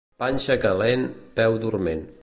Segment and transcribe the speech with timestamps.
[0.21, 1.05] Panxa calent,
[1.37, 2.05] peu dorment.